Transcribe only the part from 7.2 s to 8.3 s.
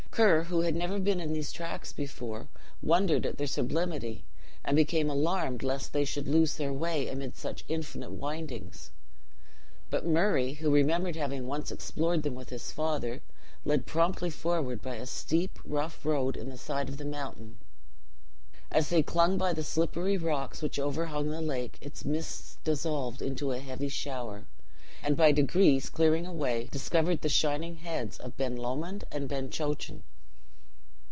such infinite